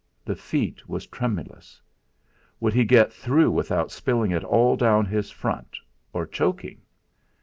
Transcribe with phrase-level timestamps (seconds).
[0.25, 1.79] The feat was tremulous.
[2.59, 5.77] Would he get through without spilling it all down his front,
[6.11, 6.81] or choking?